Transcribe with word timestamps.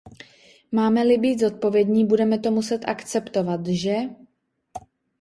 Máme-li 0.71 1.17
být 1.17 1.39
zodpovědní, 1.39 2.05
budeme 2.05 2.39
to 2.39 2.51
muset 2.51 2.85
akceptovat, 2.87 3.67
že? 3.67 3.95